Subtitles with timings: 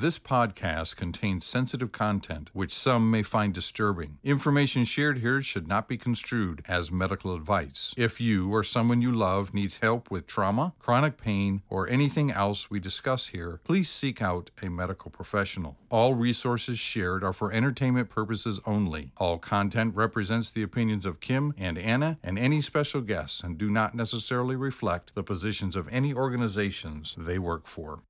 [0.00, 4.16] This podcast contains sensitive content which some may find disturbing.
[4.24, 7.92] Information shared here should not be construed as medical advice.
[7.98, 12.70] If you or someone you love needs help with trauma, chronic pain, or anything else
[12.70, 15.76] we discuss here, please seek out a medical professional.
[15.90, 19.12] All resources shared are for entertainment purposes only.
[19.18, 23.68] All content represents the opinions of Kim and Anna and any special guests and do
[23.68, 28.00] not necessarily reflect the positions of any organizations they work for.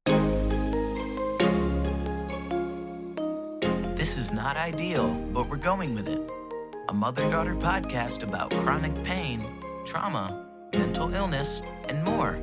[4.10, 6.20] This is not ideal, but we're going with it.
[6.88, 9.40] A mother daughter podcast about chronic pain,
[9.84, 12.40] trauma, mental illness, and more.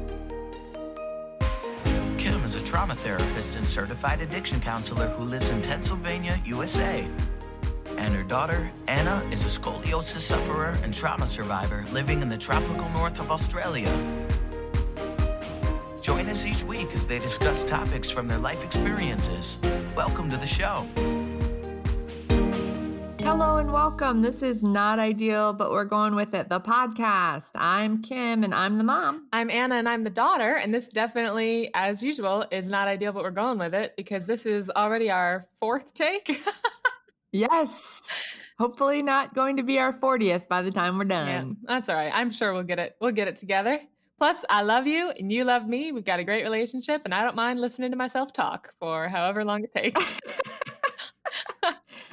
[2.17, 7.05] Kim is a trauma therapist and certified addiction counselor who lives in Pennsylvania, USA.
[7.97, 12.87] And her daughter, Anna, is a scoliosis sufferer and trauma survivor living in the tropical
[12.91, 13.91] north of Australia.
[16.01, 19.59] Join us each week as they discuss topics from their life experiences.
[19.97, 20.85] Welcome to the show.
[23.29, 24.21] Hello and welcome.
[24.21, 26.47] This is not ideal, but we're going with it.
[26.47, 27.51] The podcast.
[27.55, 29.27] I'm Kim and I'm the mom.
[29.33, 30.55] I'm Anna and I'm the daughter.
[30.55, 34.45] And this definitely, as usual, is not ideal, but we're going with it because this
[34.45, 36.41] is already our fourth take.
[37.33, 38.39] yes.
[38.59, 41.27] Hopefully not going to be our 40th by the time we're done.
[41.27, 42.13] Yeah, that's all right.
[42.15, 42.95] I'm sure we'll get it.
[43.01, 43.77] We'll get it together.
[44.17, 45.91] Plus, I love you and you love me.
[45.91, 49.43] We've got a great relationship, and I don't mind listening to myself talk for however
[49.43, 50.17] long it takes.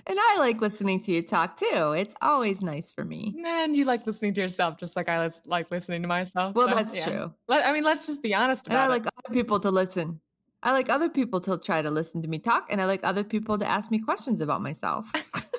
[0.07, 1.95] And I like listening to you talk too.
[1.97, 3.35] It's always nice for me.
[3.45, 6.55] And you like listening to yourself just like I like listening to myself.
[6.55, 7.05] Well, so, that's yeah.
[7.05, 7.35] true.
[7.49, 10.21] I mean, let's just be honest about and I like other people to listen.
[10.63, 13.23] I like other people to try to listen to me talk, and I like other
[13.23, 15.13] people to ask me questions about myself.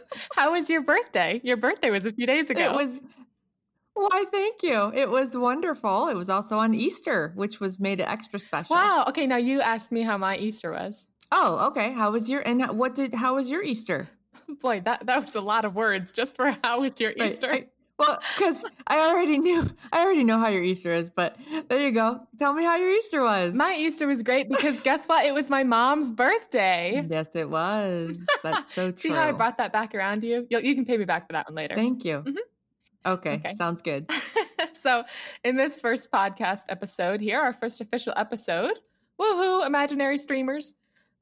[0.36, 1.40] How was your birthday?
[1.44, 2.62] Your birthday was a few days ago.
[2.64, 3.02] It was.
[3.94, 4.92] Why, thank you.
[4.94, 6.10] It was wonderful.
[6.10, 8.76] It was also on Easter, which was made extra special.
[8.76, 9.06] Wow.
[9.08, 11.08] Okay, now you asked me how my Easter was.
[11.32, 11.94] Oh, okay.
[11.94, 14.08] How was your and what did how was your Easter?
[14.62, 17.52] Boy, that, that was a lot of words just for how was your Easter.
[17.52, 21.38] I, well, because I already knew, I already know how your Easter is, but
[21.70, 22.28] there you go.
[22.38, 23.56] Tell me how your Easter was.
[23.56, 25.26] My Easter was great because guess what?
[25.26, 27.06] It was my mom's birthday.
[27.10, 28.26] Yes, it was.
[28.44, 28.98] That's so true.
[28.98, 30.48] See how I brought that back around to you?
[30.50, 31.76] you you can pay me back for that one later.
[31.76, 32.18] Thank you.
[32.20, 33.12] Mm-hmm.
[33.12, 34.12] Okay, okay, sounds good.
[34.74, 35.04] so,
[35.44, 38.74] in this first podcast episode here, our first official episode,
[39.22, 40.74] woohoo, imaginary streamers.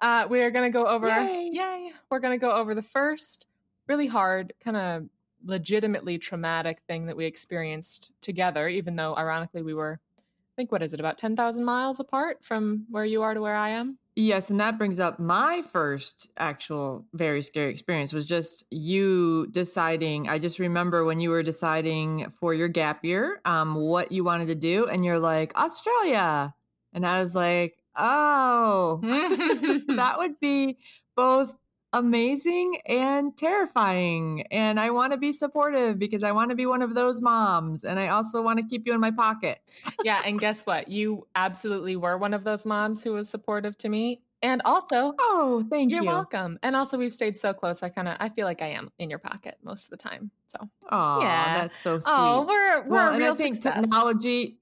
[0.03, 1.49] Uh, we are going to go over, yay.
[1.53, 3.47] yay, we're going to go over the first
[3.87, 5.05] really hard, kind of
[5.45, 10.83] legitimately traumatic thing that we experienced together, even though ironically we were, I think, what
[10.83, 13.97] is it, about 10,000 miles apart from where you are to where I am?
[14.17, 20.27] Yes, and that brings up my first actual very scary experience was just you deciding.
[20.27, 24.47] I just remember when you were deciding for your gap year um, what you wanted
[24.47, 26.53] to do, and you're like, Australia.
[26.91, 28.99] And I was like, Oh,
[29.95, 30.77] that would be
[31.15, 31.57] both
[31.93, 34.43] amazing and terrifying.
[34.51, 37.83] And I want to be supportive because I want to be one of those moms.
[37.83, 39.59] And I also want to keep you in my pocket.
[40.03, 40.21] yeah.
[40.25, 40.87] And guess what?
[40.89, 44.21] You absolutely were one of those moms who was supportive to me.
[44.41, 46.05] And also, oh, thank you're you.
[46.05, 46.59] You're welcome.
[46.61, 47.81] And also, we've stayed so close.
[47.81, 50.31] I kind of, I feel like I am in your pocket most of the time.
[50.47, 52.13] So, oh, yeah, that's so oh, sweet.
[52.13, 53.75] Oh, we're we're well, real I think success.
[53.75, 54.57] technology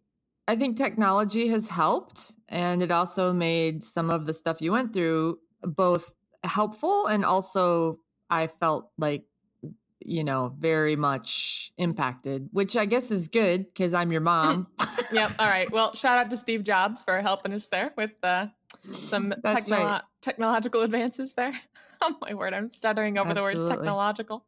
[0.48, 4.94] I think technology has helped, and it also made some of the stuff you went
[4.94, 6.14] through both
[6.44, 9.26] helpful and also I felt like
[10.04, 14.68] you know very much impacted, which I guess is good because I'm your mom.
[15.12, 15.32] yep.
[15.38, 15.70] All right.
[15.72, 18.48] Well, shout out to Steve Jobs for helping us there with uh,
[18.92, 20.02] some technolo- right.
[20.22, 21.54] technological advances there.
[22.02, 23.60] oh my word, I'm stuttering over Absolutely.
[23.60, 24.46] the word technological.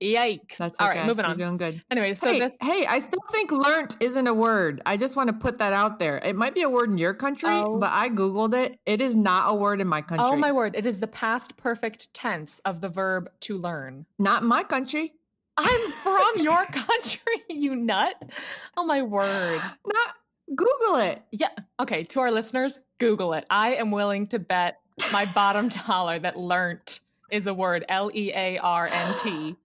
[0.00, 0.58] Yikes.
[0.58, 0.84] That's okay.
[0.84, 1.38] All right, moving on.
[1.38, 1.82] You're doing good.
[1.90, 2.56] Anyway, so hey, this.
[2.60, 4.82] Hey, I still think learnt isn't a word.
[4.86, 6.18] I just want to put that out there.
[6.18, 7.78] It might be a word in your country, oh.
[7.78, 8.78] but I Googled it.
[8.86, 10.26] It is not a word in my oh, country.
[10.28, 10.74] Oh, my word.
[10.76, 14.06] It is the past perfect tense of the verb to learn.
[14.18, 15.12] Not in my country.
[15.56, 18.30] I'm from your country, you nut.
[18.76, 19.60] Oh, my word.
[19.86, 20.14] Not.
[20.48, 21.22] Google it.
[21.32, 21.48] Yeah.
[21.80, 22.04] Okay.
[22.04, 23.46] To our listeners, Google it.
[23.48, 24.78] I am willing to bet
[25.12, 27.00] my bottom dollar that learnt
[27.30, 29.56] is a word L E A R N T.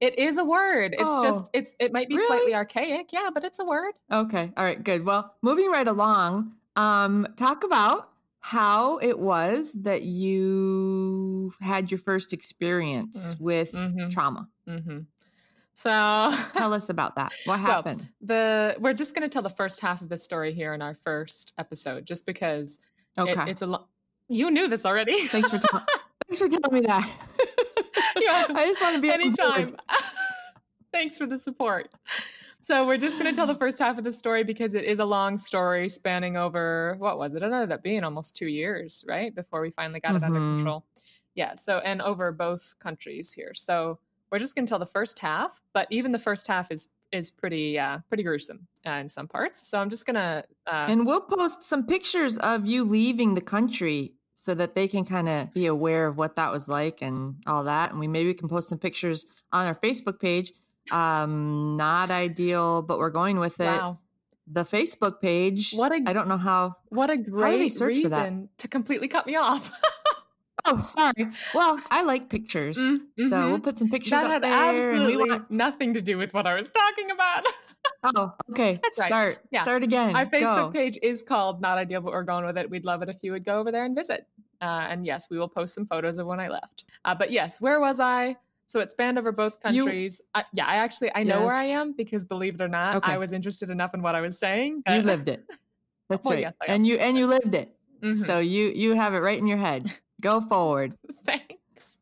[0.00, 0.92] It is a word.
[0.92, 2.26] It's oh, just it's it might be really?
[2.26, 3.94] slightly archaic, yeah, but it's a word.
[4.10, 4.52] Okay.
[4.56, 5.04] All right, good.
[5.04, 8.10] Well, moving right along, um talk about
[8.40, 13.40] how it was that you had your first experience mm.
[13.40, 14.08] with mm-hmm.
[14.10, 14.48] trauma.
[14.68, 15.00] Mm-hmm.
[15.74, 15.90] So
[16.54, 17.32] tell us about that.
[17.44, 18.08] What happened?
[18.20, 20.94] The we're just going to tell the first half of the story here in our
[20.94, 22.78] first episode, just because
[23.16, 23.42] okay.
[23.42, 23.86] It, it's a lot.
[24.28, 25.16] You knew this already.
[25.28, 25.86] Thanks for ta-
[26.26, 27.08] thanks for telling me that.
[28.16, 29.76] I just want to be anytime.
[30.92, 31.92] Thanks for the support.
[32.60, 34.98] so we're just going to tell the first half of the story because it is
[34.98, 37.42] a long story spanning over what was it?
[37.42, 39.34] It ended up being almost two years, right?
[39.34, 40.24] Before we finally got mm-hmm.
[40.24, 40.56] it under mm-hmm.
[40.56, 40.84] control.
[41.34, 41.54] Yeah.
[41.54, 43.52] So, and over both countries here.
[43.54, 43.98] So
[44.30, 47.30] we're just going to tell the first half, but even the first half is is
[47.30, 49.66] pretty uh, pretty gruesome uh, in some parts.
[49.66, 54.12] So I'm just gonna uh, and we'll post some pictures of you leaving the country
[54.48, 57.64] so that they can kind of be aware of what that was like and all
[57.64, 57.90] that.
[57.90, 60.54] And we maybe can post some pictures on our Facebook page.
[60.90, 63.64] Um, not ideal, but we're going with it.
[63.64, 63.98] Wow.
[64.50, 65.74] The Facebook page.
[65.74, 66.76] What a I don't know how.
[66.86, 69.70] What a great reason to completely cut me off.
[70.64, 71.26] oh, sorry.
[71.54, 73.28] Well, I like pictures, mm-hmm.
[73.28, 74.50] so we'll put some pictures that up there.
[74.50, 75.50] Absolutely we want...
[75.50, 77.44] nothing to do with what I was talking about.
[78.04, 78.80] oh, okay.
[78.82, 79.12] That's Start.
[79.12, 79.38] Right.
[79.50, 79.62] Yeah.
[79.62, 80.16] Start again.
[80.16, 80.70] Our Facebook go.
[80.70, 82.70] page is called Not Ideal, but we're going with it.
[82.70, 84.26] We'd love it if you would go over there and visit.
[84.60, 86.84] Uh, and yes, we will post some photos of when I left.
[87.04, 88.36] Uh, but yes, where was I?
[88.68, 90.20] So it spanned over both countries.
[90.36, 91.46] You, yeah, I actually I know yes.
[91.46, 93.12] where I am because believe it or not, okay.
[93.12, 94.82] I was interested enough in what I was saying.
[94.86, 95.44] You lived it.
[96.10, 96.40] That's well, right.
[96.42, 97.74] Yes, and you and you lived it.
[98.02, 98.22] Mm-hmm.
[98.22, 99.90] So you you have it right in your head.
[100.20, 100.94] Go forward.
[101.24, 101.98] Thanks.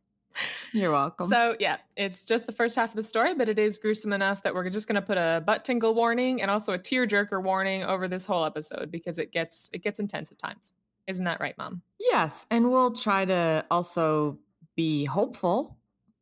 [0.73, 1.29] You're welcome.
[1.29, 4.43] So yeah, it's just the first half of the story, but it is gruesome enough
[4.43, 7.43] that we're just going to put a butt tingle warning and also a tear jerker
[7.43, 10.73] warning over this whole episode because it gets it gets intense at times.
[11.07, 11.83] Isn't that right, Mom?
[11.99, 14.39] Yes, and we'll try to also
[14.77, 15.79] be hopeful.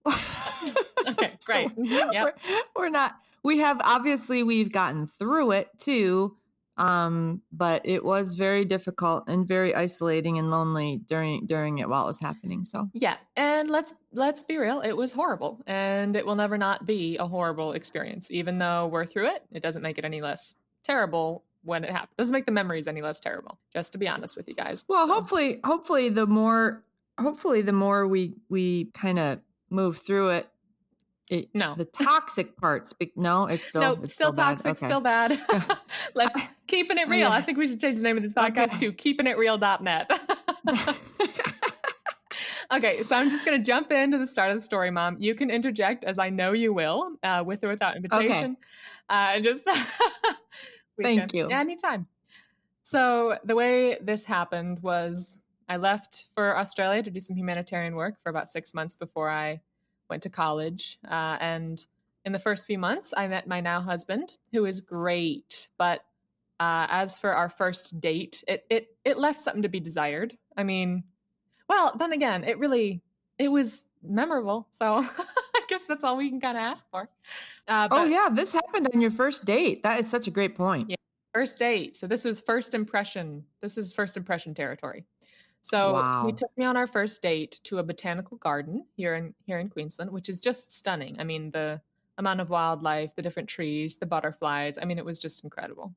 [0.06, 0.14] okay,
[1.08, 1.38] great.
[1.40, 2.24] so mm-hmm, yep.
[2.24, 2.34] we're,
[2.76, 3.16] we're not.
[3.42, 6.36] We have obviously we've gotten through it too
[6.76, 12.02] um but it was very difficult and very isolating and lonely during during it while
[12.02, 16.26] it was happening so yeah and let's let's be real it was horrible and it
[16.26, 19.98] will never not be a horrible experience even though we're through it it doesn't make
[19.98, 23.92] it any less terrible when it happened doesn't make the memories any less terrible just
[23.92, 25.14] to be honest with you guys well so.
[25.14, 26.82] hopefully hopefully the more
[27.20, 29.40] hopefully the more we we kind of
[29.70, 30.48] move through it
[31.30, 32.94] it, no, the toxic parts.
[33.16, 34.86] No, it's still no, it's still, still toxic, okay.
[34.86, 35.32] still bad.
[36.14, 37.30] Let's keeping it real.
[37.30, 37.30] Yeah.
[37.30, 38.90] I think we should change the name of this podcast okay.
[38.90, 40.10] to keepingitreal.net.
[42.72, 45.16] okay, so I'm just going to jump into the start of the story, Mom.
[45.18, 48.58] You can interject, as I know you will, uh, with or without invitation.
[49.10, 49.38] Okay.
[49.38, 49.66] Uh, just
[51.00, 51.48] thank you.
[51.48, 52.06] Anytime.
[52.82, 58.20] So the way this happened was I left for Australia to do some humanitarian work
[58.20, 59.60] for about six months before I
[60.10, 60.98] went to college.
[61.08, 61.86] Uh, and
[62.24, 65.68] in the first few months, I met my now husband, who is great.
[65.78, 66.04] But
[66.60, 70.36] uh, as for our first date, it it it left something to be desired.
[70.56, 71.04] I mean,
[71.68, 73.02] well, then again, it really
[73.38, 74.68] it was memorable.
[74.70, 75.02] So
[75.74, 77.08] guess that's all we can kind of ask for.
[77.66, 79.82] Uh, oh yeah, this happened on your first date.
[79.82, 80.90] That is such a great point.
[80.90, 80.96] Yeah,
[81.32, 81.96] first date.
[81.96, 83.44] So this was first impression.
[83.60, 85.04] This is first impression territory.
[85.62, 86.26] So wow.
[86.26, 89.68] he took me on our first date to a botanical garden here in here in
[89.68, 91.16] Queensland, which is just stunning.
[91.18, 91.80] I mean, the
[92.18, 94.78] amount of wildlife, the different trees, the butterflies.
[94.80, 95.94] I mean, it was just incredible.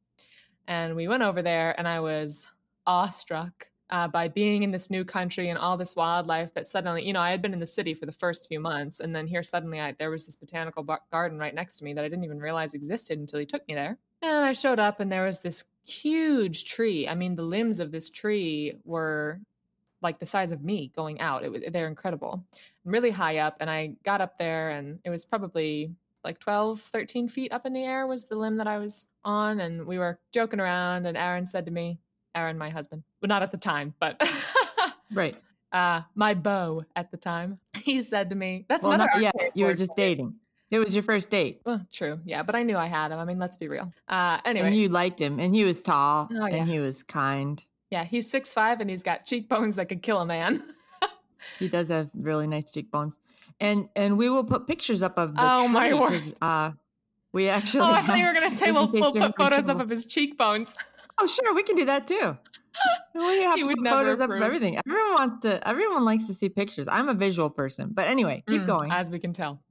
[0.68, 2.52] And we went over there, and I was
[2.86, 7.14] awestruck uh, by being in this new country and all this wildlife that suddenly, you
[7.14, 9.44] know, I had been in the city for the first few months, and then here
[9.44, 12.26] suddenly I, there was this botanical bar- garden right next to me that I didn't
[12.26, 13.98] even realize existed until he took me there.
[14.22, 17.08] And I showed up, and there was this huge tree.
[17.08, 19.40] I mean, the limbs of this tree were
[20.02, 21.44] like the size of me going out.
[21.44, 22.44] It, was, they're incredible,
[22.84, 23.58] really high up.
[23.60, 27.74] And I got up there, and it was probably like 12, 13 feet up in
[27.74, 29.62] the air was the limb that I was on.
[29.62, 31.06] And we were joking around.
[31.06, 32.00] And Aaron said to me,
[32.38, 34.22] Aaron, my husband, well, not at the time, but
[35.14, 35.36] right.
[35.70, 39.50] Uh, my beau at the time, he said to me, "That's well, another." Not, yeah,
[39.54, 40.36] you were just dating.
[40.72, 41.60] It was your first date.
[41.66, 42.22] Well, true.
[42.24, 43.20] Yeah, but I knew I had him.
[43.20, 43.92] I mean, let's be real.
[44.08, 46.56] Uh, anyway, and you liked him, and he was tall, oh, yeah.
[46.56, 47.62] and he was kind.
[47.90, 50.62] Yeah, he's six five and he's got cheekbones that could kill a man.
[51.60, 53.18] he does have really nice cheekbones.
[53.60, 56.36] And and we will put pictures up of the Oh my word.
[56.42, 56.72] Uh
[57.34, 59.90] we actually Oh, I thought you were gonna say we'll, we'll put photos up of
[59.90, 60.76] his cheekbones.
[61.20, 62.38] oh sure, we can do that too.
[63.16, 64.38] We have he to put photos approve.
[64.38, 64.80] up of everything.
[64.86, 66.88] Everyone wants to everyone likes to see pictures.
[66.88, 67.90] I'm a visual person.
[67.92, 68.92] But anyway, keep mm, going.
[68.92, 69.64] As we can tell.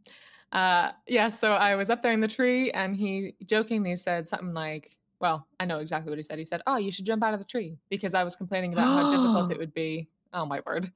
[0.50, 4.52] Uh yeah, so I was up there in the tree and he jokingly said something
[4.52, 6.38] like well, I know exactly what he said.
[6.38, 8.86] He said, "Oh, you should jump out of the tree," because I was complaining about
[8.86, 10.08] how difficult it would be.
[10.36, 10.92] Oh my word.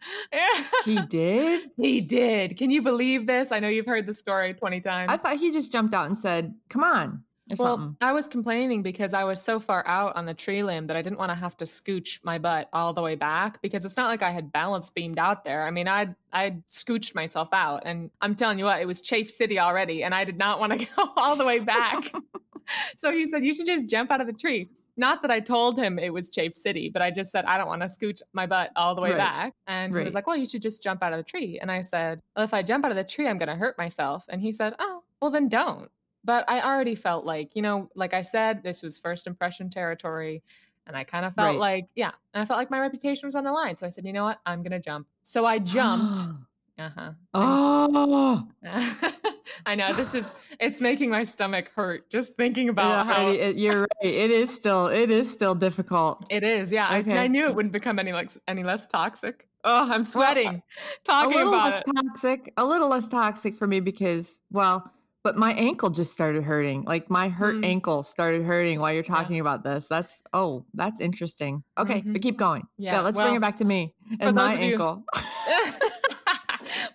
[0.85, 1.71] he did?
[1.77, 2.59] He did.
[2.59, 3.53] Can you believe this?
[3.53, 5.11] I know you've heard the story 20 times.
[5.11, 7.25] I thought he just jumped out and said, "Come on."
[7.59, 7.97] well, something.
[8.01, 11.03] I was complaining because I was so far out on the tree limb that I
[11.03, 14.09] didn't want to have to scooch my butt all the way back because it's not
[14.09, 15.65] like I had balance beamed out there.
[15.65, 19.31] I mean, I'd I'd scooched myself out, and I'm telling you what, it was Chafe
[19.31, 22.05] City already, and I did not want to go all the way back.
[22.97, 24.69] so he said, You should just jump out of the tree.
[25.01, 27.67] Not that I told him it was Chafe City, but I just said, I don't
[27.67, 29.19] want to scooch my butt all the way right.
[29.19, 29.55] back.
[29.67, 30.01] And right.
[30.01, 31.59] he was like, Well, you should just jump out of the tree.
[31.61, 33.77] And I said, Well, if I jump out of the tree, I'm going to hurt
[33.79, 34.27] myself.
[34.29, 35.89] And he said, Oh, well, then don't.
[36.23, 40.43] but I already felt like, you know, like I said, this was first impression territory.
[40.87, 41.59] And I kind of felt Right.
[41.59, 43.77] like, yeah, and I felt like my reputation was on the line.
[43.77, 44.41] So I said, you know what?
[44.45, 45.07] I'm going to jump.
[45.23, 46.17] So I jumped.
[46.19, 46.37] Ah.
[46.81, 47.11] Uh huh.
[47.35, 48.49] oh,
[49.67, 53.57] I know this is, it's making my stomach hurt just thinking about Yeah, how it-
[53.57, 53.89] you're right.
[54.03, 56.27] It is still it is still difficult.
[56.31, 56.73] it is.
[56.73, 56.87] Yeah.
[56.89, 57.19] I, Okay.
[57.19, 59.47] I knew it wouldn't become any like any less toxic.
[59.65, 60.63] Oh, I'm sweating a
[61.05, 61.93] talking little about less it.
[61.97, 64.91] toxic, a little less toxic for me because well,
[65.23, 66.85] but my ankle just started hurting.
[66.85, 67.67] Like my hurt Mm.
[67.67, 69.15] ankle started hurting while you're Yeah.
[69.17, 69.87] talking about this.
[69.89, 71.63] That's oh, that's interesting.
[71.77, 72.13] Okay, Mhm.
[72.15, 72.67] but keep going.
[72.79, 75.05] Yeah, Yeah, let's bring it back to me and my of you- ankle.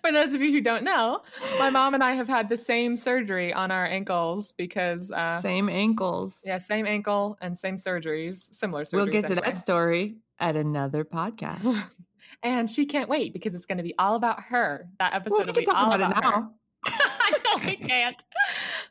[0.06, 1.22] For those of you who don't know,
[1.58, 5.68] my mom and I have had the same surgery on our ankles because, uh, Same
[5.68, 6.42] ankles.
[6.44, 8.92] yeah, same ankle and same surgeries, similar surgeries.
[8.94, 11.90] we'll get to that story at another podcast.
[12.44, 14.88] and she can't wait because it's going to be all about her.
[15.00, 16.40] That episode well, will we be can talk all about it about her.
[16.40, 16.52] now.
[16.86, 18.24] I know we can't.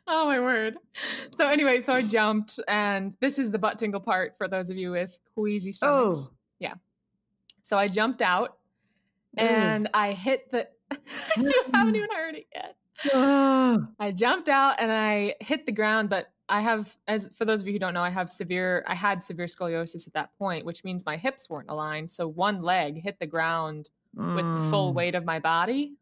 [0.06, 0.76] Oh my word.
[1.34, 4.76] So anyway, so I jumped, and this is the butt tingle part for those of
[4.76, 6.28] you with queasy stomachs.
[6.30, 6.36] Oh.
[6.58, 6.74] Yeah.
[7.62, 8.58] So I jumped out,
[9.34, 10.68] and I hit the.
[11.36, 12.76] you haven't even heard it yet.
[13.14, 17.66] I jumped out and I hit the ground, but I have, as for those of
[17.66, 20.84] you who don't know, I have severe, I had severe scoliosis at that point, which
[20.84, 22.10] means my hips weren't aligned.
[22.10, 24.94] So one leg hit the ground with the full Mm.
[24.94, 25.94] weight of my body.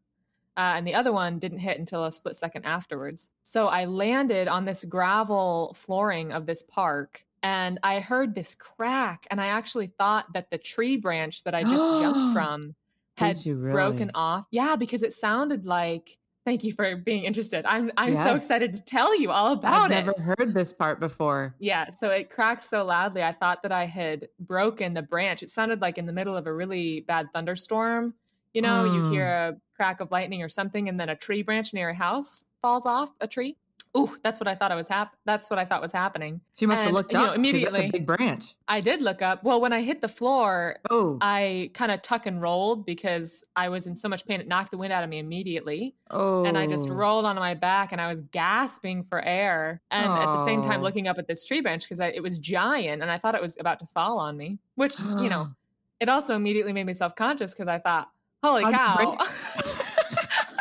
[0.57, 3.29] Uh, and the other one didn't hit until a split second afterwards.
[3.43, 9.27] So I landed on this gravel flooring of this park and I heard this crack.
[9.29, 12.75] And I actually thought that the tree branch that I just jumped from
[13.17, 14.45] had you broken off.
[14.51, 16.17] Yeah, because it sounded like.
[16.45, 17.65] Thank you for being interested.
[17.65, 19.95] I'm I'm so excited to tell you all about it.
[19.97, 21.55] I've never heard this part before.
[21.57, 25.41] Yeah, so it cracked so loudly, I thought that I had broken the branch.
[25.41, 28.13] It sounded like in the middle of a really bad thunderstorm.
[28.53, 29.11] You know, you Mm.
[29.11, 32.45] hear a crack of lightning or something, and then a tree branch near a house
[32.61, 33.57] falls off a tree.
[33.97, 36.41] Ooh, that's what I thought I was hap- That's what I thought was happening.
[36.57, 38.55] She you must have And, looked you know, up 'cause that's immediately- a big branch.
[38.67, 39.43] I did look up.
[39.43, 43.69] Well, when I hit the floor, Oh, I kind of tuck and rolled because I
[43.69, 44.41] was in so much pain.
[44.41, 45.95] It knocked the wind out of me immediately.
[46.11, 46.93] oh, And I just oh.
[46.93, 49.81] rolled onto my back and I was gasping for air.
[49.91, 50.83] And at the same time, Oh.
[50.83, 53.57] looking up at this tree branch because it was giant and I thought it was
[53.59, 55.49] about to fall on me, which, you know,
[56.01, 58.09] it also immediately made me self conscious because I thought,
[58.43, 58.95] holy How'd cow.
[58.97, 59.19] break-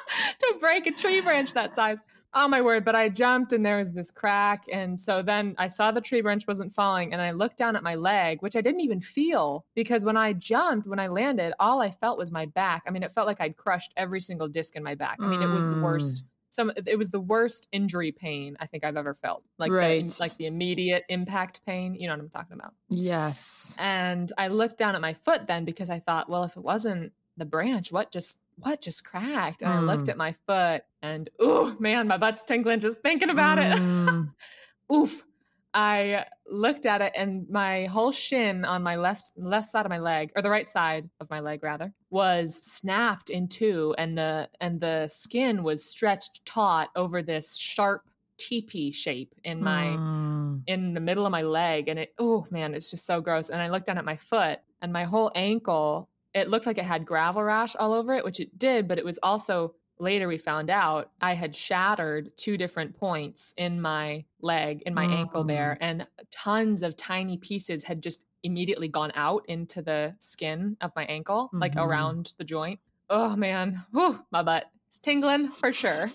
[0.41, 2.03] to break a tree branch that size.
[2.33, 2.85] Oh my word.
[2.85, 4.65] But I jumped and there was this crack.
[4.71, 7.83] And so then I saw the tree branch wasn't falling and I looked down at
[7.83, 11.81] my leg, which I didn't even feel because when I jumped, when I landed, all
[11.81, 12.83] I felt was my back.
[12.87, 15.17] I mean, it felt like I'd crushed every single disc in my back.
[15.21, 15.81] I mean, it was the Mm.
[15.81, 16.25] worst.
[16.49, 19.43] Some it was the worst injury pain I think I've ever felt.
[19.57, 20.05] Like Right.
[20.07, 21.95] the, like the immediate impact pain.
[21.95, 22.73] You know what I'm talking about.
[22.89, 23.75] yes.
[23.79, 27.13] And I looked down at my foot then because I thought, well, if it wasn't
[27.37, 29.61] the branch, what just what just cracked?
[29.61, 30.09] And I looked Mm.
[30.09, 33.73] at my foot and ooh, man, my butt's tingling just thinking about it.
[33.77, 34.31] Mm.
[34.93, 35.23] Oof.
[35.73, 39.99] I looked at it and my whole shin on my left left side of my
[39.99, 44.49] leg, or the right side of my leg rather, was snapped in two and the
[44.59, 48.01] and the skin was stretched taut over this sharp
[48.37, 50.63] teepee shape in my Mm.
[50.67, 53.61] in the middle of my leg and it oh man it's just so gross and
[53.61, 57.05] i looked down at my foot and my whole ankle it looked like it had
[57.05, 60.69] gravel rash all over it which it did but it was also later we found
[60.69, 66.07] out i had shattered two different points in my leg in my ankle there and
[66.31, 71.49] tons of tiny pieces had just immediately gone out into the skin of my ankle
[71.53, 71.85] like Mhm.
[71.85, 72.79] around the joint.
[73.07, 73.83] Oh man.
[73.91, 76.09] Whew, my butt is tingling for sure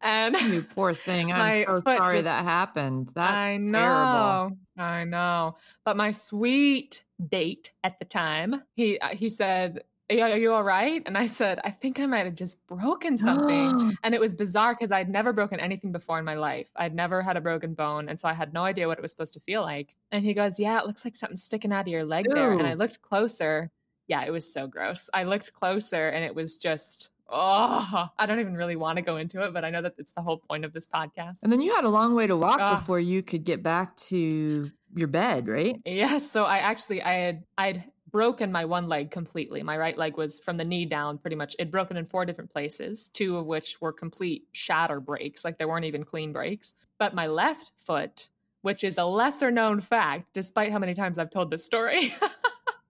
[0.00, 1.32] and You poor thing.
[1.32, 3.10] I'm so sorry just- that happened.
[3.14, 3.70] That's I terrible.
[3.70, 4.50] know.
[4.76, 5.56] I know.
[5.84, 11.00] But my sweet date at the time, he uh, he said, "Are you- all right?"
[11.06, 14.74] And I said, "I think I might have just broken something." and it was bizarre
[14.74, 16.70] because I'd never broken anything before in my life.
[16.74, 19.12] I'd never had a broken bone, and so I had no idea what it was
[19.12, 19.94] supposed to feel like.
[20.10, 22.66] And he goes, "Yeah, it looks like something's sticking out of your leg there." And
[22.66, 23.70] I looked closer.
[24.08, 25.08] Yeah, it was so gross.
[25.14, 27.10] I looked closer, and it was just.
[27.28, 30.12] Oh, I don't even really want to go into it, but I know that it's
[30.12, 31.42] the whole point of this podcast.
[31.42, 32.76] And then you had a long way to walk Ah.
[32.76, 35.80] before you could get back to your bed, right?
[35.84, 36.30] Yes.
[36.30, 39.62] So I actually I had I'd broken my one leg completely.
[39.62, 41.56] My right leg was from the knee down pretty much.
[41.58, 45.66] It broken in four different places, two of which were complete shatter breaks, like there
[45.66, 46.74] weren't even clean breaks.
[46.98, 48.28] But my left foot,
[48.62, 52.14] which is a lesser known fact, despite how many times I've told this story,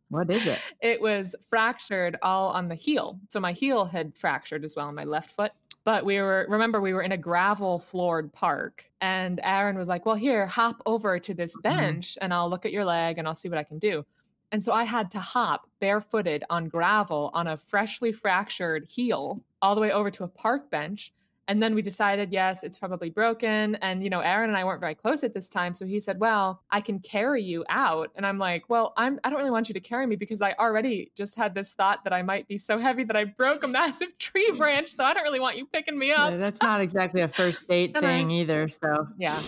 [0.09, 0.75] What is it?
[0.81, 3.19] it was fractured all on the heel.
[3.29, 5.53] So my heel had fractured as well on my left foot.
[5.85, 8.91] But we were, remember, we were in a gravel floored park.
[9.01, 11.77] And Aaron was like, Well, here, hop over to this mm-hmm.
[11.77, 14.05] bench and I'll look at your leg and I'll see what I can do.
[14.51, 19.75] And so I had to hop barefooted on gravel on a freshly fractured heel all
[19.75, 21.13] the way over to a park bench.
[21.49, 23.75] And then we decided, yes, it's probably broken.
[23.77, 25.75] And, you know, Aaron and I weren't very close at this time.
[25.75, 28.11] So he said, well, I can carry you out.
[28.15, 30.55] And I'm like, well, I'm, I don't really want you to carry me because I
[30.55, 33.69] already just had this thought that I might be so heavy that I broke a
[33.69, 34.89] massive tree branch.
[34.89, 36.31] So I don't really want you picking me up.
[36.31, 38.69] Yeah, that's not exactly a first date thing I, either.
[38.69, 39.39] So, yeah.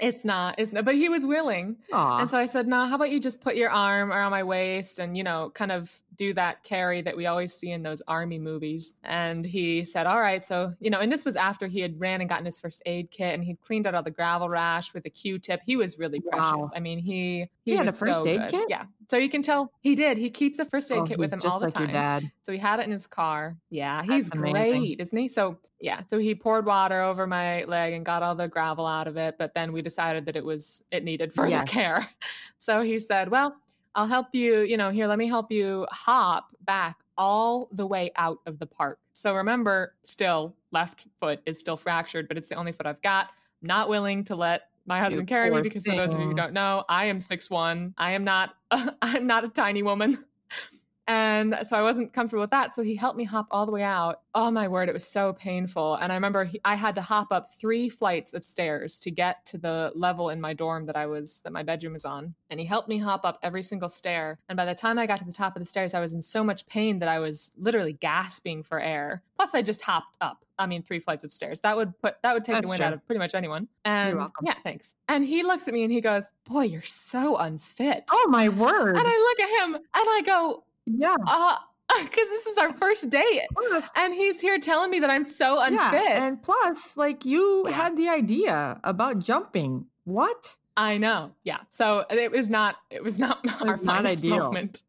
[0.00, 0.56] It's not.
[0.58, 0.84] It's not.
[0.84, 1.76] But he was willing.
[1.92, 2.20] Aww.
[2.20, 4.98] And so I said, no, how about you just put your arm around my waist
[4.98, 8.38] and, you know, kind of do that carry that we always see in those army
[8.38, 8.94] movies.
[9.02, 10.42] And he said, All right.
[10.42, 13.10] So, you know, and this was after he had ran and gotten his first aid
[13.10, 15.60] kit and he'd cleaned out all the gravel rash with a Q tip.
[15.64, 16.52] He was really precious.
[16.52, 16.70] Wow.
[16.76, 18.50] I mean, he, he, he had a first so aid good.
[18.50, 18.66] kit?
[18.68, 18.84] Yeah.
[19.08, 20.16] So you can tell he did.
[20.16, 21.82] He keeps a first aid oh, kit with him all the like time.
[21.84, 22.30] Your dad.
[22.42, 23.56] So he had it in his car.
[23.68, 24.02] Yeah.
[24.04, 25.28] He's great, isn't he?
[25.28, 26.02] So, yeah.
[26.02, 29.36] So he poured water over my leg and got all the gravel out of it.
[29.38, 31.70] But then we decided that it was, it needed further yes.
[31.70, 32.02] care.
[32.56, 33.56] So he said, Well,
[33.94, 38.10] I'll help you, you know, here, let me help you hop back all the way
[38.16, 38.98] out of the park.
[39.12, 43.30] So remember, still, left foot is still fractured, but it's the only foot I've got.
[43.60, 46.52] Not willing to let my husband carry me because for those of you who don't
[46.52, 47.94] know, I am six one.
[47.96, 48.54] I am not
[49.02, 50.24] I'm not a tiny woman.
[51.08, 52.72] And so I wasn't comfortable with that.
[52.72, 54.20] So he helped me hop all the way out.
[54.34, 55.96] Oh my word, it was so painful.
[55.96, 59.44] And I remember he, I had to hop up three flights of stairs to get
[59.46, 62.34] to the level in my dorm that I was, that my bedroom was on.
[62.50, 64.38] And he helped me hop up every single stair.
[64.48, 66.22] And by the time I got to the top of the stairs, I was in
[66.22, 69.22] so much pain that I was literally gasping for air.
[69.36, 70.44] Plus, I just hopped up.
[70.58, 71.60] I mean, three flights of stairs.
[71.60, 72.86] That would put that would take That's the wind true.
[72.86, 73.68] out of pretty much anyone.
[73.84, 74.94] And yeah, thanks.
[75.08, 78.96] And he looks at me and he goes, "Boy, you're so unfit." Oh my word!
[78.96, 81.16] And I look at him and I go, yeah.
[81.26, 81.56] Uh,
[82.02, 83.42] because this is our first date.
[83.54, 85.78] Plus, and he's here telling me that I'm so unfit.
[85.92, 87.74] Yeah, and plus, like you yeah.
[87.74, 89.86] had the idea about jumping.
[90.04, 90.56] What?
[90.76, 91.32] I know.
[91.44, 91.58] Yeah.
[91.68, 94.38] So it was not it was not our not ideal.
[94.38, 94.82] moment.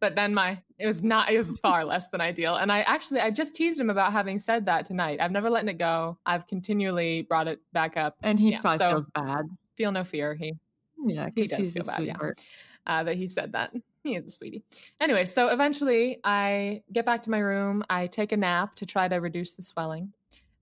[0.00, 2.56] But then my it was not it was far less than ideal.
[2.56, 5.20] And I actually I just teased him about having said that tonight.
[5.20, 6.18] I've never letting it go.
[6.26, 8.16] I've continually brought it back up.
[8.22, 9.46] And he yeah, probably so feels bad.
[9.76, 10.34] Feel no fear.
[10.34, 10.54] He
[11.06, 12.04] yeah, he does feel bad.
[12.04, 12.16] Yeah.
[12.86, 13.72] Uh, that he said that.
[14.04, 14.62] He is a sweetie.
[15.00, 17.82] Anyway, so eventually I get back to my room.
[17.88, 20.12] I take a nap to try to reduce the swelling.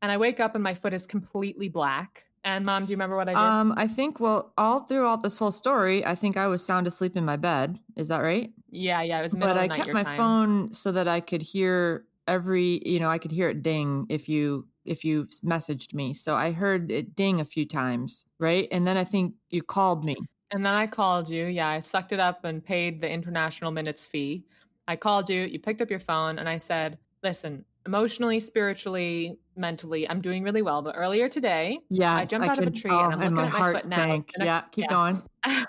[0.01, 2.25] And I wake up and my foot is completely black.
[2.45, 3.41] And mom, do you remember what I did?
[3.41, 7.17] Um, I think well, all throughout this whole story, I think I was sound asleep
[7.17, 7.81] in my bed.
[7.97, 8.53] Is that right?
[8.71, 10.17] Yeah, yeah, it was But I kept my time.
[10.17, 14.29] phone so that I could hear every, you know, I could hear it ding if
[14.29, 16.13] you if you messaged me.
[16.15, 18.67] So I heard it ding a few times, right?
[18.73, 20.17] And then I think you called me.
[20.53, 21.47] And then I called you.
[21.47, 24.45] Yeah, I sucked it up and paid the international minutes fee.
[24.87, 30.09] I called you, you picked up your phone, and I said, Listen, emotionally, spiritually, mentally,
[30.09, 30.83] I'm doing really well.
[30.83, 33.35] But earlier today, yeah, I jumped I out could, of a tree oh, and I'm
[33.35, 34.25] looking at my foot now.
[34.39, 34.91] Yeah, keep yeah.
[34.91, 35.23] going.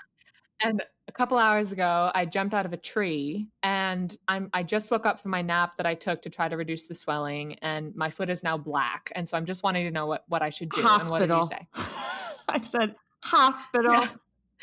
[0.64, 4.90] and a couple hours ago, I jumped out of a tree and I'm I just
[4.90, 7.94] woke up from my nap that I took to try to reduce the swelling, and
[7.94, 9.12] my foot is now black.
[9.14, 10.82] And so I'm just wanting to know what what I should do.
[10.82, 11.22] Hospital.
[11.22, 12.34] And what did you say?
[12.48, 13.92] I said hospital.
[13.92, 14.06] Yeah.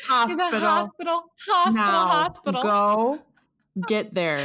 [0.02, 0.60] Hospital.
[0.60, 1.22] hospital.
[1.38, 1.84] Hospital.
[1.84, 2.62] Now, hospital.
[2.62, 3.18] Go
[3.86, 4.40] get there.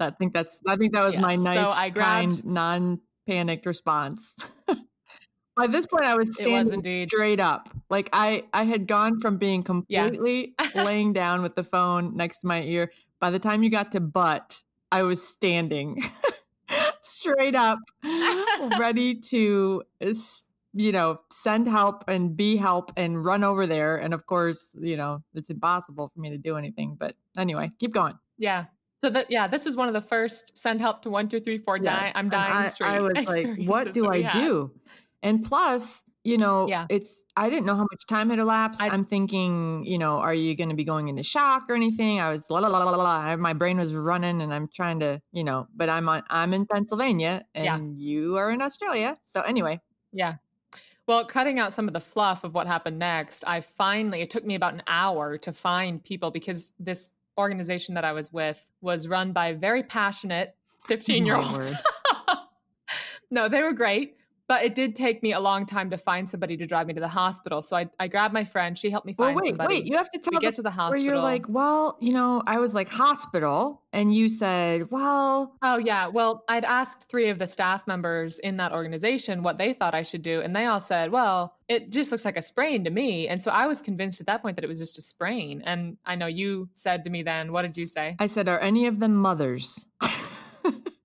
[0.00, 1.22] I think that's I think that was yes.
[1.22, 4.34] my nice, so I grabbed, kind, non-panicked response.
[5.56, 7.68] By this point, I was standing straight up.
[7.88, 10.82] Like I, I had gone from being completely yeah.
[10.84, 12.90] laying down with the phone next to my ear.
[13.20, 16.02] By the time you got to butt, I was standing
[17.00, 17.78] straight up,
[18.78, 20.12] ready to uh,
[20.74, 23.96] you know, send help and be help and run over there.
[23.96, 26.96] And of course, you know, it's impossible for me to do anything.
[26.98, 28.18] But anyway, keep going.
[28.36, 28.66] Yeah.
[29.00, 31.58] So that yeah, this was one of the first send help to one two three
[31.58, 31.84] four yes.
[31.84, 32.12] die.
[32.14, 32.88] I'm dying I, street.
[32.88, 34.72] I was like, what do I do?
[35.22, 36.86] And plus, you know, yeah.
[36.88, 38.82] it's I didn't know how much time had elapsed.
[38.82, 42.18] I, am thinking, you know, are you going to be going into shock or anything?
[42.18, 43.36] I was la la la la la.
[43.36, 46.22] My brain was running, and I'm trying to, you know, but I'm on.
[46.30, 47.78] I'm in Pennsylvania, and yeah.
[48.02, 49.16] you are in Australia.
[49.26, 49.80] So anyway,
[50.12, 50.36] yeah.
[51.06, 54.44] Well, cutting out some of the fluff of what happened next, I finally, it took
[54.44, 59.06] me about an hour to find people because this organization that I was with was
[59.08, 60.54] run by very passionate
[60.86, 61.72] 15 year olds.
[63.30, 64.16] no, they were great.
[64.46, 67.00] But it did take me a long time to find somebody to drive me to
[67.00, 67.62] the hospital.
[67.62, 68.76] So I, I grabbed my friend.
[68.76, 69.74] She helped me find well, wait, somebody.
[69.76, 71.02] Wait, you have to tell we get to the hospital.
[71.02, 75.78] Where you're like, well, you know, I was like hospital, and you said, well, oh
[75.78, 79.94] yeah, well, I'd asked three of the staff members in that organization what they thought
[79.94, 82.90] I should do, and they all said, well, it just looks like a sprain to
[82.90, 83.28] me.
[83.28, 85.62] And so I was convinced at that point that it was just a sprain.
[85.64, 88.16] And I know you said to me then, what did you say?
[88.18, 89.86] I said, are any of them mothers?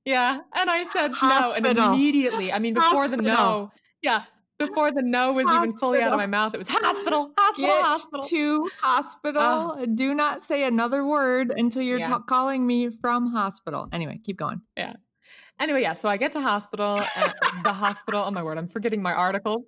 [0.06, 0.40] Yeah.
[0.56, 1.74] And I said Hospital.
[1.74, 1.82] no.
[1.84, 3.18] And immediately, I mean, before Hospital.
[3.26, 4.24] the no, yeah,
[4.58, 5.64] before the no was hospital.
[5.66, 8.22] even fully out of my mouth, it was hospital, hospital, Get hospital.
[8.24, 9.42] To hospital.
[9.42, 12.18] Uh, Do not say another word until you're yeah.
[12.28, 13.88] calling me from hospital.
[13.92, 14.62] Anyway, keep going.
[14.78, 14.94] Yeah.
[15.60, 15.94] Anyway, yeah.
[15.94, 16.96] So I get to hospital.
[17.64, 18.24] the hospital.
[18.26, 18.58] Oh my word!
[18.58, 19.66] I'm forgetting my articles.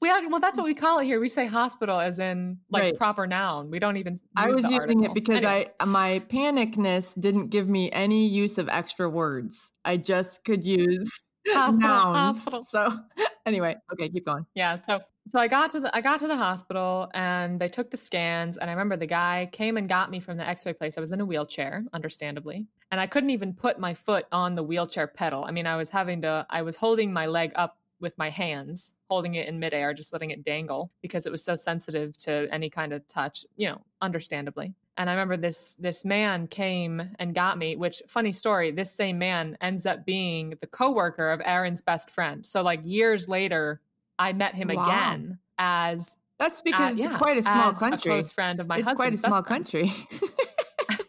[0.00, 1.20] We well, that's what we call it here.
[1.20, 2.96] We say hospital as in like right.
[2.96, 3.70] proper noun.
[3.70, 4.16] We don't even.
[4.36, 5.04] I was using article.
[5.04, 5.70] it because anyway.
[5.80, 9.72] I my panicness didn't give me any use of extra words.
[9.84, 11.10] I just could use
[11.48, 12.16] hospital, nouns.
[12.16, 12.62] Hospital.
[12.62, 12.92] So
[13.46, 14.46] anyway, okay, keep going.
[14.54, 14.76] Yeah.
[14.76, 17.96] So so I got to the I got to the hospital and they took the
[17.96, 20.98] scans and I remember the guy came and got me from the x-ray place.
[20.98, 22.66] I was in a wheelchair, understandably.
[22.90, 25.44] And I couldn't even put my foot on the wheelchair pedal.
[25.44, 28.94] I mean, I was having to I was holding my leg up with my hands,
[29.10, 32.70] holding it in midair, just letting it dangle because it was so sensitive to any
[32.70, 34.74] kind of touch, you know, understandably.
[34.96, 39.18] And I remember this this man came and got me, which funny story, this same
[39.18, 42.46] man ends up being the coworker of Aaron's best friend.
[42.46, 43.80] So like years later,
[44.16, 44.84] I met him wow.
[44.84, 48.12] again as that's because uh, yeah, it's quite a small country.
[48.12, 49.90] A close friend of my It's quite a small country.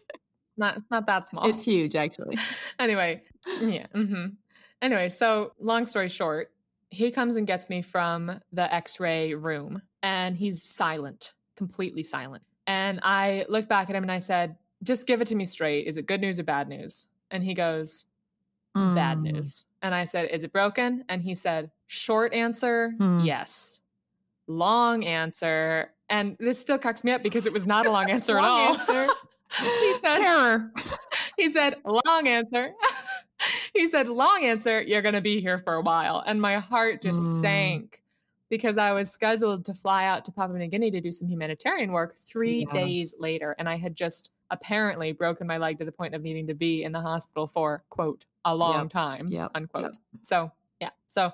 [0.56, 1.48] not it's not that small.
[1.48, 2.38] It's huge actually.
[2.78, 3.22] anyway,
[3.60, 3.86] yeah.
[3.94, 4.26] Mm-hmm.
[4.82, 6.50] Anyway, so long story short,
[6.90, 12.42] he comes and gets me from the X-ray room, and he's silent, completely silent.
[12.66, 15.86] And I looked back at him and I said, "Just give it to me straight.
[15.86, 18.04] Is it good news or bad news?" And he goes,
[18.76, 18.94] mm.
[18.94, 23.20] "Bad news." And I said, "Is it broken?" And he said, Short answer, hmm.
[23.20, 23.80] yes.
[24.48, 28.34] Long answer, and this still cracks me up because it was not a long answer
[28.34, 28.68] long at all.
[28.74, 29.12] Answer.
[29.80, 30.72] he said, Terror.
[31.36, 32.72] He said, long answer.
[33.76, 36.22] He said, long answer, you're going to be here for a while.
[36.26, 37.40] And my heart just mm.
[37.40, 38.02] sank
[38.48, 41.92] because I was scheduled to fly out to Papua New Guinea to do some humanitarian
[41.92, 42.72] work three yeah.
[42.72, 43.54] days later.
[43.58, 46.84] And I had just apparently broken my leg to the point of needing to be
[46.84, 48.88] in the hospital for, quote, a long yep.
[48.90, 49.50] time, yep.
[49.54, 49.84] unquote.
[49.84, 49.94] Yep.
[50.22, 50.90] So, yeah.
[51.08, 51.32] So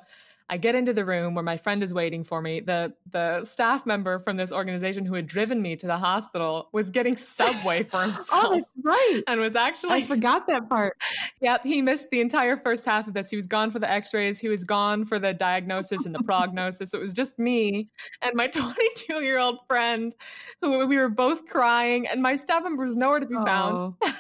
[0.53, 2.61] I get into the room where my friend is waiting for me.
[2.61, 6.91] The the staff member from this organization who had driven me to the hospital was
[6.91, 8.45] getting subway for himself.
[8.45, 9.23] oh, that's right.
[9.29, 10.99] And was actually I forgot that part.
[11.41, 13.31] Yep, he missed the entire first half of this.
[13.31, 16.93] He was gone for the x-rays, he was gone for the diagnosis and the prognosis.
[16.93, 17.88] It was just me
[18.21, 20.15] and my 22-year-old friend
[20.61, 23.81] who we were both crying and my staff member was nowhere to be found.
[23.81, 23.97] Oh.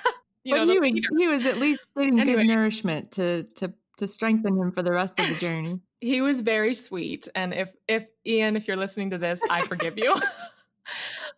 [0.44, 2.36] you but know, he, was, he was at least getting anyway.
[2.36, 6.40] good nourishment to to to strengthen him for the rest of the journey he was
[6.40, 10.14] very sweet and if if ian if you're listening to this i forgive you.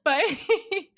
[0.03, 0.91] But he,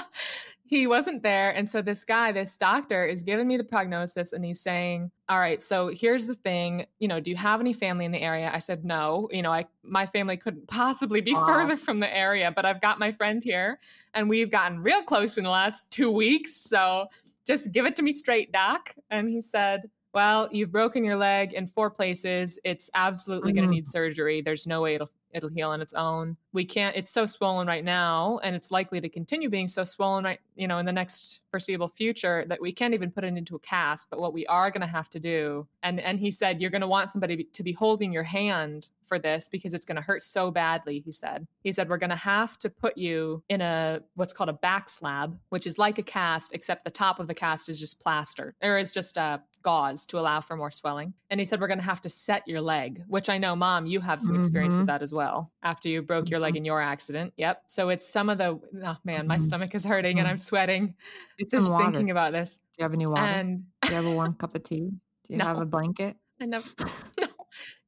[0.64, 4.44] he wasn't there and so this guy this doctor is giving me the prognosis and
[4.44, 8.04] he's saying all right so here's the thing you know do you have any family
[8.04, 8.50] in the area?
[8.52, 11.46] I said no you know i my family couldn't possibly be Aww.
[11.46, 13.78] further from the area but i've got my friend here
[14.14, 17.06] and we've gotten real close in the last two weeks so
[17.46, 18.94] just give it to me straight doc.
[19.10, 22.58] And he said well, you've broken your leg in four places.
[22.64, 23.60] It's absolutely mm-hmm.
[23.60, 24.40] going to need surgery.
[24.40, 26.36] There's no way it'll it'll heal on its own.
[26.52, 30.24] We can't it's so swollen right now and it's likely to continue being so swollen
[30.24, 33.54] right, you know, in the next foreseeable future that we can't even put it into
[33.54, 36.60] a cast, but what we are going to have to do and and he said
[36.60, 39.96] you're going to want somebody to be holding your hand for this because it's going
[39.96, 41.46] to hurt so badly, he said.
[41.62, 44.88] He said we're going to have to put you in a what's called a back
[44.88, 48.54] slab, which is like a cast except the top of the cast is just plaster.
[48.62, 51.14] Or is just a gauze to allow for more swelling.
[51.30, 53.86] And he said, We're going to have to set your leg, which I know, mom,
[53.86, 54.82] you have some experience mm-hmm.
[54.82, 56.32] with that as well after you broke mm-hmm.
[56.32, 56.58] your leg mm-hmm.
[56.58, 57.32] in your accident.
[57.36, 57.64] Yep.
[57.66, 59.44] So it's some of the, oh man, my mm-hmm.
[59.44, 60.32] stomach is hurting and mm-hmm.
[60.32, 60.94] I'm sweating
[61.38, 62.58] it's just thinking about this.
[62.58, 63.22] Do you have any water?
[63.22, 64.90] And Do you have a warm cup of tea?
[65.24, 66.16] Do you no, have a blanket?
[66.40, 66.68] I never,
[67.20, 67.26] no.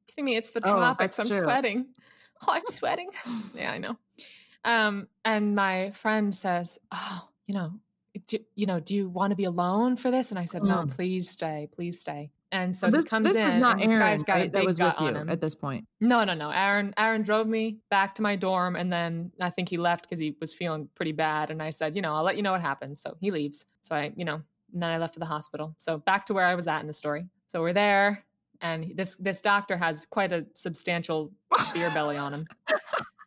[0.07, 0.35] Kidding me.
[0.35, 1.19] It's the oh, tropics.
[1.19, 1.37] I'm true.
[1.37, 1.87] sweating.
[2.41, 3.09] Oh, I'm sweating.
[3.55, 3.97] yeah, I know.
[4.65, 7.73] Um, and my friend says, Oh, you know,
[8.27, 10.31] do, you know, do you want to be alone for this?
[10.31, 10.67] And I said, mm.
[10.67, 12.31] no, please stay, please stay.
[12.51, 13.43] And so this, he comes this in.
[13.45, 14.53] Was not Aaron, guy's got right?
[14.53, 15.29] that was with you on him.
[15.29, 15.87] at this point.
[15.99, 16.51] No, no, no.
[16.51, 20.19] Aaron, Aaron drove me back to my dorm, and then I think he left because
[20.19, 21.49] he was feeling pretty bad.
[21.49, 23.01] And I said, you know, I'll let you know what happens.
[23.01, 23.65] So he leaves.
[23.81, 25.73] So I, you know, and then I left for the hospital.
[25.79, 27.25] So back to where I was at in the story.
[27.47, 28.23] So we're there,
[28.61, 31.31] and this this doctor has quite a substantial
[31.73, 32.47] beer belly on him.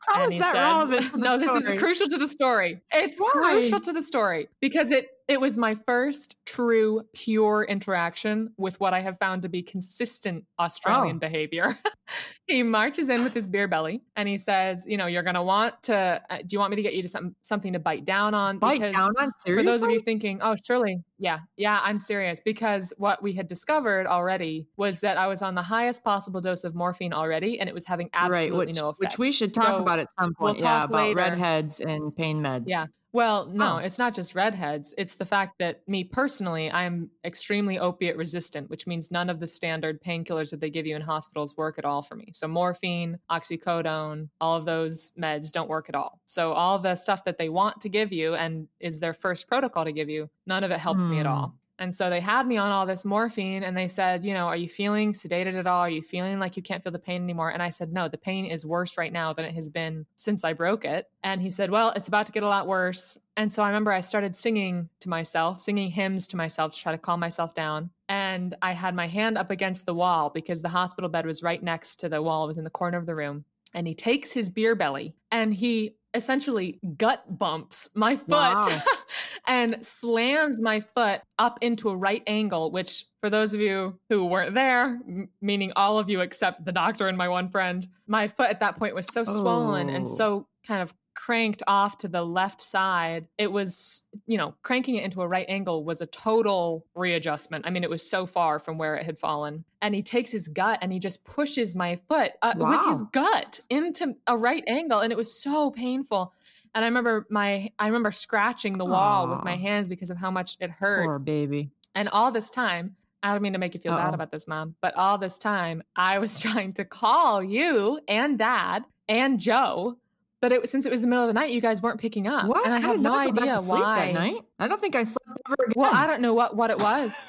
[0.08, 1.16] How and is that says, relevant?
[1.16, 2.80] no, this is crucial to the story.
[2.92, 3.30] It's Why?
[3.32, 8.94] crucial to the story because it it was my first true, pure interaction with what
[8.94, 11.18] I have found to be consistent Australian oh.
[11.18, 11.74] behavior.
[12.46, 15.42] he marches in with his beer belly and he says, "You know, you're going to
[15.42, 16.22] want to.
[16.30, 18.58] Uh, do you want me to get you to some something to bite down on?
[18.58, 19.32] Bite because down on?
[19.40, 19.64] Seriously?
[19.64, 23.48] For those of you thinking, oh, surely, yeah, yeah, I'm serious because what we had
[23.48, 27.68] discovered already was that I was on the highest possible dose of morphine already, and
[27.68, 29.00] it was having absolutely right, which, no effect.
[29.00, 30.58] Which we should talk so about at some point.
[30.58, 31.16] We'll yeah, about later.
[31.16, 32.64] redheads and pain meds.
[32.66, 32.86] Yeah.
[33.16, 33.78] Well, no, oh.
[33.78, 34.92] it's not just redheads.
[34.98, 39.46] It's the fact that me personally, I'm extremely opiate resistant, which means none of the
[39.46, 42.28] standard painkillers that they give you in hospitals work at all for me.
[42.34, 46.20] So, morphine, oxycodone, all of those meds don't work at all.
[46.26, 49.86] So, all the stuff that they want to give you and is their first protocol
[49.86, 51.12] to give you, none of it helps mm.
[51.12, 51.54] me at all.
[51.78, 54.56] And so they had me on all this morphine and they said, you know, are
[54.56, 55.80] you feeling sedated at all?
[55.80, 57.50] Are you feeling like you can't feel the pain anymore?
[57.50, 60.42] And I said, no, the pain is worse right now than it has been since
[60.44, 61.10] I broke it.
[61.22, 63.18] And he said, well, it's about to get a lot worse.
[63.36, 66.92] And so I remember I started singing to myself, singing hymns to myself to try
[66.92, 67.90] to calm myself down.
[68.08, 71.62] And I had my hand up against the wall because the hospital bed was right
[71.62, 73.44] next to the wall, it was in the corner of the room.
[73.74, 78.82] And he takes his beer belly and he essentially gut bumps my foot wow.
[79.46, 84.24] and slams my foot up into a right angle, which for those of you who
[84.24, 88.28] weren't there, m- meaning all of you except the doctor and my one friend, my
[88.28, 90.08] foot at that point was so swollen and oh.
[90.08, 95.04] so kind of cranked off to the left side, it was, you know, cranking it
[95.04, 97.66] into a right angle was a total readjustment.
[97.66, 99.64] I mean, it was so far from where it had fallen.
[99.82, 102.70] And he takes his gut and he just pushes my foot uh, wow.
[102.70, 105.00] with his gut into a right angle.
[105.00, 106.32] And it was so painful.
[106.74, 109.36] And I remember my, I remember scratching the wall Aww.
[109.36, 111.06] with my hands because of how much it hurt.
[111.06, 111.70] Poor baby.
[111.94, 114.02] And all this time, I don't mean to make you feel Uh-oh.
[114.02, 118.38] bad about this, mom, but all this time I was trying to call you and
[118.38, 119.96] dad and Joe
[120.40, 122.26] but it was since it was the middle of the night, you guys weren't picking
[122.26, 122.64] up, what?
[122.66, 124.12] and I have no idea why.
[124.12, 125.74] That night, I don't think I slept ever again.
[125.76, 127.22] Well, I don't know what what it was.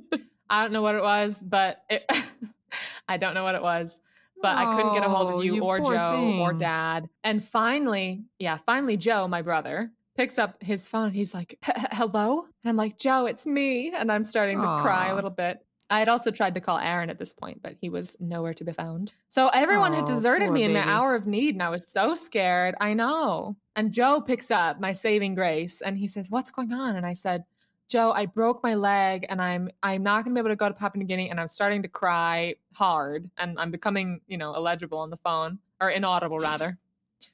[0.50, 2.10] I don't know what it was, but it,
[3.08, 4.00] I don't know what it was.
[4.40, 6.40] But oh, I couldn't get a hold of oh, you, you or Joe thing.
[6.40, 7.08] or Dad.
[7.24, 11.12] And finally, yeah, finally, Joe, my brother, picks up his phone.
[11.12, 14.80] He's like, "Hello," and I'm like, "Joe, it's me," and I'm starting to Aww.
[14.80, 15.64] cry a little bit.
[15.90, 18.64] I had also tried to call Aaron at this point, but he was nowhere to
[18.64, 19.12] be found.
[19.28, 22.14] So everyone oh, had deserted me in my hour of need, and I was so
[22.14, 22.74] scared.
[22.80, 23.56] I know.
[23.74, 27.14] And Joe picks up my saving grace, and he says, "What's going on?" And I
[27.14, 27.44] said,
[27.88, 30.68] "Joe, I broke my leg, and I'm I'm not going to be able to go
[30.68, 34.54] to Papua New Guinea, and I'm starting to cry hard, and I'm becoming, you know,
[34.54, 36.76] illegible on the phone or inaudible rather."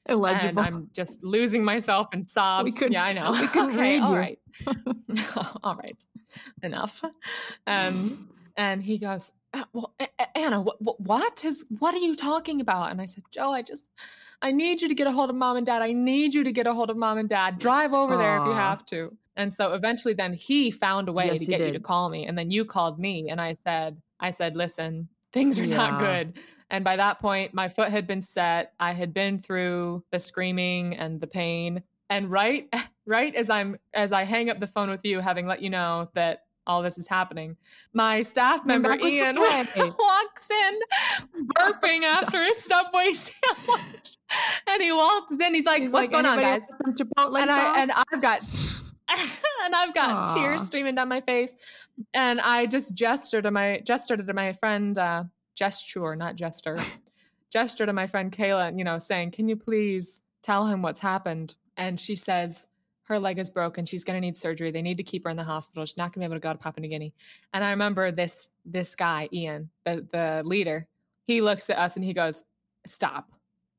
[0.08, 0.62] Illegible.
[0.62, 2.82] And I'm just losing myself in sobs.
[2.88, 3.32] yeah, I know.
[3.32, 4.16] We couldn't okay, read all you.
[4.16, 4.38] right.
[5.62, 6.04] all right.
[6.62, 7.04] Enough.
[7.66, 9.94] Um, and he goes, uh, well,
[10.34, 12.90] Anna, what, what is, what are you talking about?
[12.90, 13.88] And I said, Joe, I just,
[14.42, 15.82] I need you to get a hold of mom and dad.
[15.82, 17.58] I need you to get a hold of mom and dad.
[17.58, 18.18] Drive over Aww.
[18.18, 19.16] there if you have to.
[19.36, 22.26] And so eventually then he found a way yes, to get you to call me.
[22.26, 25.76] And then you called me and I said, I said, listen, things are yeah.
[25.76, 26.38] not good.
[26.70, 28.72] And by that point, my foot had been set.
[28.80, 31.82] I had been through the screaming and the pain.
[32.10, 32.68] And right,
[33.06, 36.08] right as I'm as I hang up the phone with you, having let you know
[36.14, 37.56] that all this is happening.
[37.92, 40.80] My staff member Ian walks in
[41.58, 44.16] burping after a Subway sandwich.
[44.68, 45.54] And he walks in.
[45.54, 48.42] He's like, he's "What's like, going on, guys?" Chipotle and, I, and I've got
[49.64, 50.34] and I've got Aww.
[50.34, 51.56] tears streaming down my face.
[52.12, 55.24] And I just gestured to my gestured to my friend, uh,
[55.56, 56.78] gesture, not jester,
[57.52, 61.54] gesture to my friend Kayla, you know, saying, "Can you please tell him what's happened?"
[61.76, 62.66] And she says,
[63.04, 63.84] her leg is broken.
[63.84, 64.70] She's going to need surgery.
[64.70, 65.84] They need to keep her in the hospital.
[65.84, 67.14] She's not going to be able to go to Papua New Guinea.
[67.52, 70.88] And I remember this this guy, Ian, the the leader.
[71.22, 72.44] He looks at us and he goes,
[72.86, 73.30] "Stop,"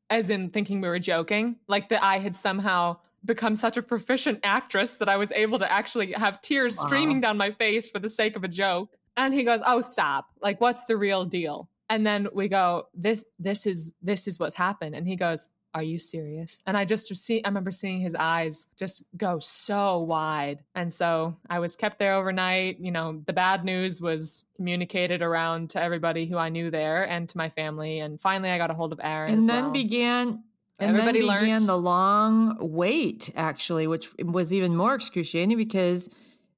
[0.10, 4.40] as in thinking we were joking, like that I had somehow become such a proficient
[4.44, 6.88] actress that I was able to actually have tears wow.
[6.88, 8.96] streaming down my face for the sake of a joke.
[9.18, 10.30] And he goes, "Oh, stop!
[10.42, 14.56] Like, what's the real deal?" And then we go, "This this is this is what's
[14.56, 16.64] happened." And he goes, are you serious?
[16.66, 20.64] And I just see, I remember seeing his eyes just go so wide.
[20.74, 22.80] And so I was kept there overnight.
[22.80, 27.28] You know, the bad news was communicated around to everybody who I knew there and
[27.28, 28.00] to my family.
[28.00, 29.34] And finally, I got a hold of Aaron.
[29.34, 29.74] And then well.
[29.74, 30.44] began.
[30.80, 31.70] And Everybody then began learned.
[31.70, 36.10] the long wait, actually, which was even more excruciating because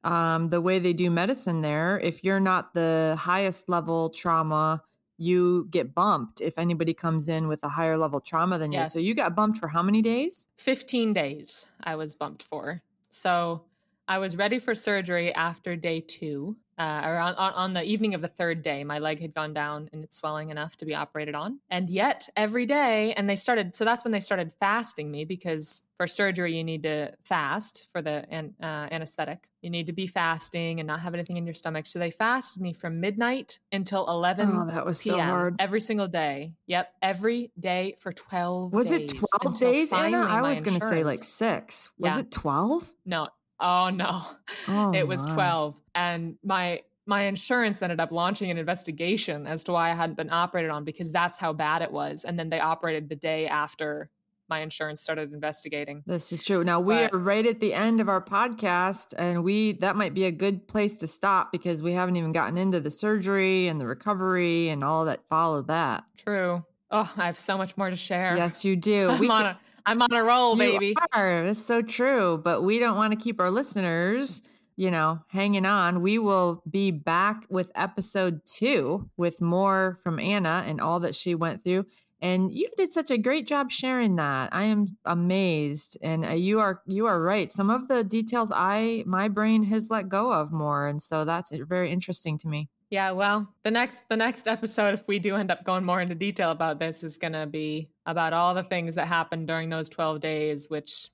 [0.04, 4.84] um, the way they do medicine there, if you're not the highest level trauma
[5.18, 8.94] you get bumped if anybody comes in with a higher level trauma than yes.
[8.94, 9.02] you.
[9.02, 10.48] So you got bumped for how many days?
[10.58, 12.82] 15 days I was bumped for.
[13.10, 13.64] So
[14.08, 18.22] I was ready for surgery after day two uh, or on, on, the evening of
[18.22, 21.36] the third day, my leg had gone down and it's swelling enough to be operated
[21.36, 21.60] on.
[21.72, 25.84] And yet, every day, and they started, so that's when they started fasting me because
[25.98, 29.50] for surgery, you need to fast for the an, uh, anesthetic.
[29.62, 31.88] You need to be fasting and not have anything in your stomach.
[31.88, 35.56] So they fasted me from midnight until 11 oh, that was PM so hard.
[35.60, 36.54] every single day.
[36.68, 39.14] Yep, every day for 12 was days.
[39.14, 40.20] it 12 days, Anna?
[40.20, 41.90] I was going to say like six.
[41.98, 42.20] Was yeah.
[42.20, 42.94] it 12?
[43.06, 44.22] No, Oh no.
[44.70, 49.72] Oh, it was 12 and my my insurance ended up launching an investigation as to
[49.72, 52.60] why I hadn't been operated on because that's how bad it was and then they
[52.60, 54.10] operated the day after
[54.50, 56.04] my insurance started investigating.
[56.06, 56.64] This is true.
[56.64, 60.14] Now we but, are right at the end of our podcast and we that might
[60.14, 63.80] be a good place to stop because we haven't even gotten into the surgery and
[63.80, 66.04] the recovery and all that followed that.
[66.18, 66.66] True.
[66.90, 68.38] Oh, I have so much more to share.
[68.38, 69.10] Yes, you do.
[69.12, 70.94] I'm we on can, a I'm on a roll, baby.
[71.14, 71.46] Are.
[71.46, 72.38] That's so true.
[72.38, 74.42] But we don't want to keep our listeners
[74.78, 76.02] you know, hanging on.
[76.02, 81.34] We will be back with episode two with more from Anna and all that she
[81.36, 81.88] went through.
[82.22, 84.50] And you did such a great job sharing that.
[84.52, 87.50] I am amazed, and uh, you are you are right.
[87.52, 91.52] Some of the details I my brain has let go of more, and so that's
[91.56, 92.70] very interesting to me.
[92.90, 96.16] Yeah, well, the next the next episode, if we do end up going more into
[96.16, 99.90] detail about this, is going to be about all the things that happened during those
[99.90, 101.10] twelve days, which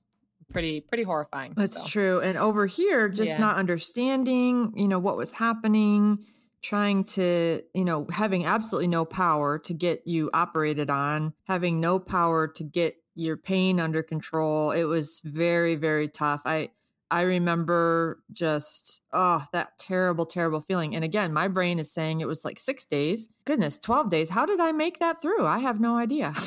[0.52, 1.52] pretty pretty horrifying.
[1.56, 1.86] That's so.
[1.86, 2.20] true.
[2.20, 3.38] And over here, just yeah.
[3.38, 6.24] not understanding, you know, what was happening,
[6.62, 11.98] trying to, you know, having absolutely no power to get you operated on, having no
[11.98, 14.70] power to get your pain under control.
[14.70, 16.42] It was very, very tough.
[16.46, 16.70] I
[17.10, 20.96] I remember just oh that terrible, terrible feeling.
[20.96, 23.28] And again, my brain is saying it was like six days.
[23.44, 24.30] Goodness, 12 days.
[24.30, 25.46] How did I make that through?
[25.46, 26.32] I have no idea.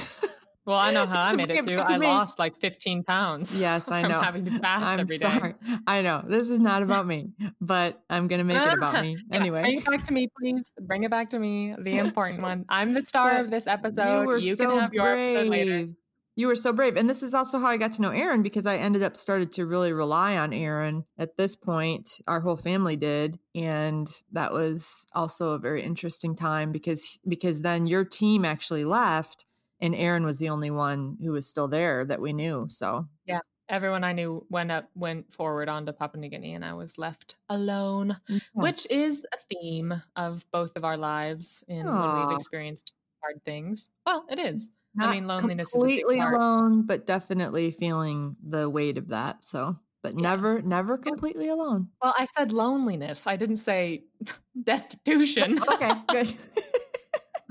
[0.68, 1.80] Well, I know how I made it through.
[1.80, 2.08] I me.
[2.08, 3.58] lost like 15 pounds.
[3.58, 4.20] Yes, I know.
[4.20, 5.30] having to fast I'm every day.
[5.30, 5.54] sorry.
[5.88, 6.26] I know.
[6.28, 7.30] This is not about me,
[7.62, 9.62] but I'm going to make it about me anyway.
[9.62, 10.74] Bring it back to me, please.
[10.82, 11.74] Bring it back to me.
[11.80, 12.66] The important one.
[12.68, 14.20] I'm the star but of this episode.
[14.20, 15.38] You, were you so can have your brave.
[15.38, 15.90] episode later.
[16.36, 16.98] You were so brave.
[16.98, 19.54] And this is also how I got to know Aaron because I ended up started
[19.54, 22.20] to really rely on Aaron at this point.
[22.28, 23.40] Our whole family did.
[23.56, 29.46] And that was also a very interesting time because because then your team actually left
[29.80, 32.66] and Aaron was the only one who was still there that we knew.
[32.70, 36.74] So yeah, everyone I knew went up, went forward onto Papua New Guinea, and I
[36.74, 38.42] was left alone, yes.
[38.54, 42.16] which is a theme of both of our lives in Aww.
[42.16, 43.90] when we've experienced hard things.
[44.06, 44.72] Well, it is.
[44.96, 49.44] Not I mean, loneliness is completely alone, but definitely feeling the weight of that.
[49.44, 50.22] So, but yeah.
[50.22, 51.90] never, never completely alone.
[52.02, 53.28] Well, I said loneliness.
[53.28, 54.06] I didn't say
[54.64, 55.60] destitution.
[55.74, 56.28] okay, good.